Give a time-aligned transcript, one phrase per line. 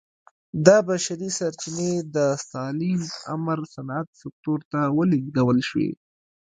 [0.65, 5.91] دا بشري سرچینې د ستالین په امر صنعت سکتور ته ولېږدول شوې